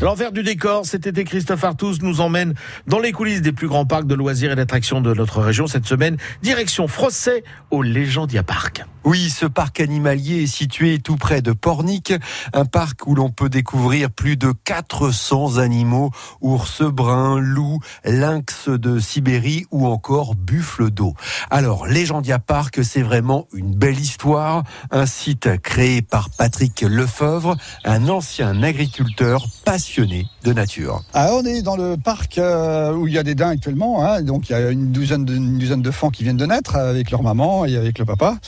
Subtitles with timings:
[0.00, 2.54] L'envers du décor, cet été, Christophe Artus nous emmène
[2.86, 5.86] dans les coulisses des plus grands parcs de loisirs et d'attractions de notre région cette
[5.86, 6.16] semaine.
[6.42, 8.84] Direction Frosset au Légendia Park.
[9.06, 12.14] Oui, ce parc animalier est situé tout près de Pornic,
[12.54, 18.98] un parc où l'on peut découvrir plus de 400 animaux, ours bruns, loups, lynx de
[18.98, 21.12] Sibérie ou encore buffles d'eau.
[21.50, 28.08] Alors, Légendia Park, c'est vraiment une belle histoire, un site créé par Patrick Lefebvre, un
[28.08, 31.02] ancien agriculteur passionné de nature.
[31.12, 34.22] Ah, on est dans le parc euh, où il y a des daims actuellement, hein.
[34.22, 37.10] donc il y a une douzaine de, une de fans qui viennent de naître avec
[37.10, 38.38] leur maman et avec le papa.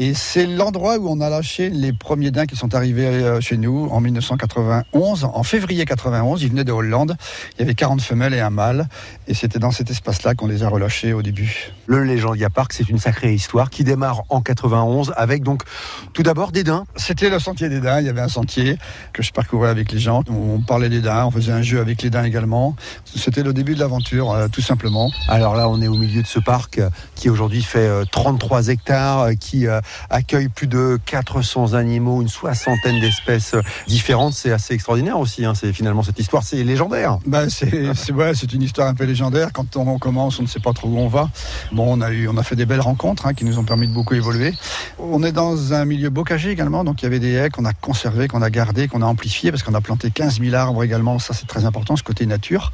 [0.00, 3.56] Et c'est l'endroit où on a lâché les premiers daims qui sont arrivés euh, chez
[3.56, 6.40] nous en 1991, en février 91.
[6.40, 7.16] Ils venaient de Hollande.
[7.56, 8.86] Il y avait 40 femelles et un mâle.
[9.26, 11.72] Et c'était dans cet espace-là qu'on les a relâchés au début.
[11.88, 15.64] Le Légendia Park, c'est une sacrée histoire qui démarre en 91 avec donc
[16.12, 16.84] tout d'abord des daims.
[16.94, 17.98] C'était le sentier des daims.
[17.98, 18.78] Il y avait un sentier
[19.12, 20.22] que je parcourais avec les gens.
[20.30, 22.76] On parlait des daims, on faisait un jeu avec les daims également.
[23.04, 25.10] C'était le début de l'aventure, euh, tout simplement.
[25.26, 29.30] Alors là, on est au milieu de ce parc euh, qui aujourd'hui fait 33 hectares,
[29.40, 29.66] qui
[30.10, 33.54] accueille plus de 400 animaux, une soixantaine d'espèces
[33.86, 34.34] différentes.
[34.34, 35.44] C'est assez extraordinaire aussi.
[35.44, 35.54] Hein.
[35.54, 37.18] C'est finalement cette histoire, c'est légendaire.
[37.26, 37.92] Ben, c'est
[38.34, 39.52] c'est une histoire un peu légendaire.
[39.52, 41.28] Quand on commence, on ne sait pas trop où on va.
[41.72, 43.86] Bon, on a eu, on a fait des belles rencontres hein, qui nous ont permis
[43.86, 44.54] de beaucoup évoluer.
[44.98, 47.72] On est dans un milieu bocager également, donc il y avait des haies qu'on a
[47.72, 51.18] conservées, qu'on a gardées, qu'on a amplifiées parce qu'on a planté 15 000 arbres également.
[51.18, 52.72] Ça, c'est très important, ce côté nature.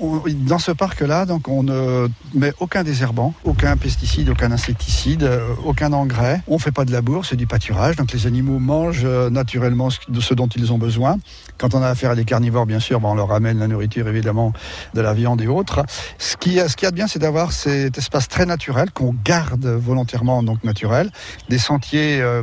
[0.00, 5.92] Dans ce parc-là, donc on ne met aucun désherbant, aucun pesticide, aucun insecticide, euh, aucun
[5.92, 6.42] engrais.
[6.46, 7.96] On fait pas de labour, c'est du pâturage.
[7.96, 11.18] Donc les animaux mangent euh, naturellement ce, dont ils ont besoin.
[11.56, 14.52] Quand on a affaire à des carnivores, bien sûr, on leur ramène la nourriture, évidemment,
[14.92, 15.84] de la viande et autres.
[16.18, 20.42] Ce qui, ce qui de bien, c'est d'avoir cet espace très naturel qu'on garde volontairement,
[20.42, 21.10] donc naturel.
[21.48, 22.42] Des sentiers euh,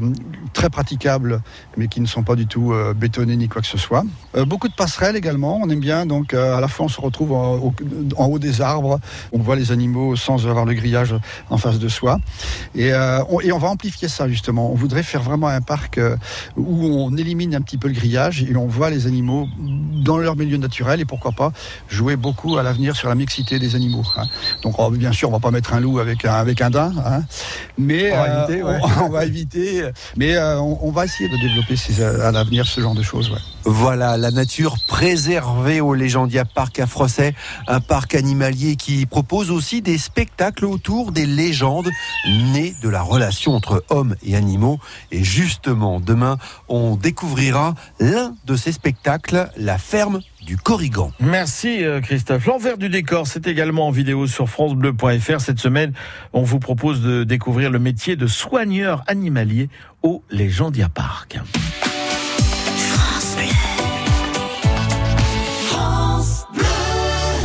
[0.53, 1.41] très praticables,
[1.77, 4.03] mais qui ne sont pas du tout euh, bétonnés ni quoi que ce soit.
[4.47, 5.59] Beaucoup de passerelles également.
[5.61, 7.73] On aime bien, donc à la fois on se retrouve en, au-
[8.17, 8.99] en haut des arbres.
[9.31, 11.13] On voit les animaux sans avoir le grillage
[11.49, 12.17] en face de soi.
[12.73, 12.91] Et,
[13.29, 14.71] on, et on va amplifier ça justement.
[14.71, 16.15] On voudrait faire vraiment un parc euh,
[16.57, 19.47] où on élimine un petit peu le grillage et on voit les animaux
[20.03, 21.51] dans leur milieu naturel et pourquoi pas
[21.89, 24.03] jouer beaucoup à l'avenir sur la mixité des animaux.
[24.17, 24.25] hein.
[24.63, 26.69] Donc on va- bien sûr on va pas mettre un loup avec un avec un
[26.69, 27.23] daim, hein.
[27.77, 28.79] mais On va éviter, ouais.
[28.99, 29.83] on, on va éviter.
[30.17, 33.29] Mais euh, on, on va essayer de développer ces- à l'avenir ce genre de choses.
[33.29, 33.37] Ouais.
[33.63, 37.35] Voilà, la nature préservée au Légendia Parc à Frosset,
[37.67, 41.89] un parc animalier qui propose aussi des spectacles autour des légendes
[42.53, 44.79] nées de la relation entre hommes et animaux.
[45.11, 46.37] Et justement, demain,
[46.67, 51.11] on découvrira l'un de ces spectacles, la ferme du Corrigan.
[51.19, 52.45] Merci euh, Christophe.
[52.45, 55.39] L'envers du décor, c'est également en vidéo sur francebleu.fr.
[55.39, 55.93] Cette semaine,
[56.33, 59.69] on vous propose de découvrir le métier de soigneur animalier
[60.03, 61.39] au Légendia Park.